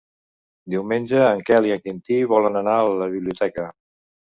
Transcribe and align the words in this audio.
Diumenge 0.75 1.21
en 1.27 1.45
Quel 1.51 1.69
i 1.69 1.75
en 1.77 1.85
Quintí 1.85 2.21
volen 2.35 2.61
anar 2.67 2.83
a 2.89 2.93
la 3.05 3.15
biblioteca. 3.17 3.73